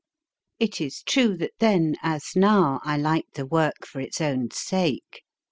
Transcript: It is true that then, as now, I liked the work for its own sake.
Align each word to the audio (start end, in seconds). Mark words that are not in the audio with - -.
It 0.59 0.81
is 0.81 1.03
true 1.03 1.37
that 1.37 1.51
then, 1.59 1.95
as 2.01 2.35
now, 2.35 2.79
I 2.83 2.97
liked 2.97 3.35
the 3.35 3.45
work 3.45 3.85
for 3.85 3.99
its 4.01 4.19
own 4.19 4.49
sake. 4.49 5.21